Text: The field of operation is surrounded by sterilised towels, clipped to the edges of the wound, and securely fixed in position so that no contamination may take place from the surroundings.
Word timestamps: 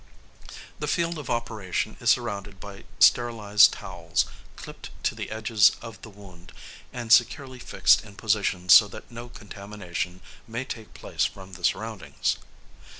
The 0.79 0.87
field 0.87 1.19
of 1.19 1.29
operation 1.29 1.95
is 1.99 2.09
surrounded 2.09 2.59
by 2.59 2.85
sterilised 2.97 3.73
towels, 3.73 4.25
clipped 4.55 4.89
to 5.03 5.13
the 5.13 5.29
edges 5.29 5.73
of 5.79 6.01
the 6.01 6.09
wound, 6.09 6.53
and 6.91 7.13
securely 7.13 7.59
fixed 7.59 8.03
in 8.03 8.15
position 8.15 8.67
so 8.67 8.87
that 8.87 9.11
no 9.11 9.29
contamination 9.29 10.21
may 10.47 10.65
take 10.65 10.95
place 10.95 11.25
from 11.25 11.53
the 11.53 11.63
surroundings. 11.63 12.37